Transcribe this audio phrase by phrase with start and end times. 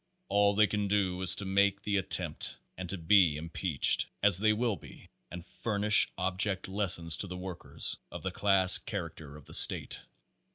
[0.29, 4.51] All they can do is to make the attempt, and to be impeached as they
[4.51, 9.53] will be and furnish object lessons to the workers, of the class character of the
[9.53, 9.99] state.